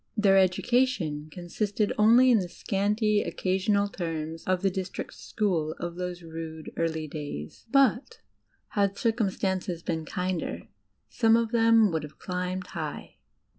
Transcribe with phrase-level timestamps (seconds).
[0.17, 6.23] Their education consisted only in the scanty, occasional terms of the district school of those
[6.23, 8.19] rude, early days; but,
[8.69, 10.63] had circum stances been kinder,
[11.07, 13.17] some of them would have climbed high.